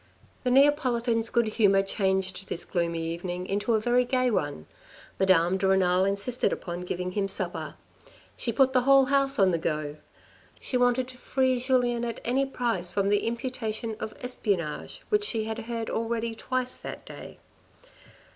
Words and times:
The 0.43 0.49
Neapolitan's 0.49 1.29
good 1.29 1.47
humour 1.47 1.83
changed 1.83 2.47
this 2.47 2.65
gloomy 2.65 3.03
even 3.13 3.29
ing 3.29 3.45
into 3.45 3.75
a 3.75 3.79
very 3.79 4.03
gay 4.03 4.31
one. 4.31 4.65
Madame 5.19 5.59
de 5.59 5.67
Renal 5.67 6.05
insisted 6.05 6.51
upon 6.51 6.81
giving 6.81 7.11
him 7.11 7.27
supper. 7.27 7.75
She 8.35 8.51
put 8.51 8.73
the 8.73 8.81
whole 8.81 9.05
house 9.13 9.37
on 9.37 9.51
the 9.51 9.59
go. 9.59 9.97
She 10.59 10.75
wanted 10.75 11.07
to 11.09 11.19
free 11.19 11.59
Julien 11.59 12.03
at 12.03 12.19
any 12.25 12.47
price 12.47 12.89
from 12.89 13.09
the 13.09 13.27
imputation 13.27 13.95
of 13.99 14.15
espionage 14.21 15.03
which 15.09 15.23
she 15.23 15.43
had 15.43 15.59
heard 15.59 15.87
already 15.91 16.33
twice 16.33 16.77
that 16.77 17.05
day. 17.05 17.37